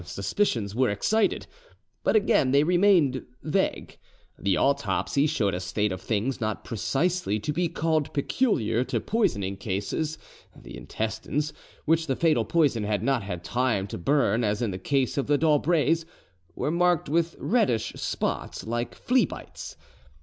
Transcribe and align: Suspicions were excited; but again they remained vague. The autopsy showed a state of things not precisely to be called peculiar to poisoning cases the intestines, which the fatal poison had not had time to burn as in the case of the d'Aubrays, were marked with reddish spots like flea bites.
Suspicions 0.03 0.73
were 0.73 0.89
excited; 0.89 1.45
but 2.03 2.15
again 2.15 2.49
they 2.49 2.63
remained 2.63 3.23
vague. 3.43 3.99
The 4.39 4.57
autopsy 4.57 5.27
showed 5.27 5.53
a 5.53 5.59
state 5.59 5.91
of 5.91 6.01
things 6.01 6.41
not 6.41 6.63
precisely 6.63 7.39
to 7.39 7.53
be 7.53 7.67
called 7.69 8.11
peculiar 8.11 8.83
to 8.85 8.99
poisoning 8.99 9.57
cases 9.57 10.17
the 10.55 10.75
intestines, 10.75 11.53
which 11.85 12.07
the 12.07 12.15
fatal 12.15 12.45
poison 12.45 12.83
had 12.83 13.03
not 13.03 13.21
had 13.21 13.43
time 13.43 13.85
to 13.89 13.99
burn 13.99 14.43
as 14.43 14.63
in 14.63 14.71
the 14.71 14.79
case 14.79 15.19
of 15.19 15.27
the 15.27 15.37
d'Aubrays, 15.37 16.03
were 16.55 16.71
marked 16.71 17.07
with 17.07 17.35
reddish 17.37 17.93
spots 17.95 18.65
like 18.65 18.95
flea 18.95 19.27
bites. 19.27 19.77